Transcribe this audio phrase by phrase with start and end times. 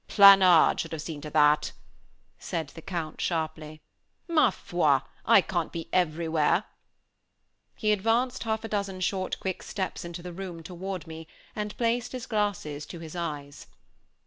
[0.07, 1.73] "Planard should have seen to that,"
[2.39, 3.83] said the Count, sharply.
[4.27, 5.01] "Ma foi!
[5.27, 6.63] I can't be everywhere!"
[7.75, 12.13] He advanced half a dozen short quick steps into the room toward me, and placed
[12.13, 13.67] his glasses to his eyes.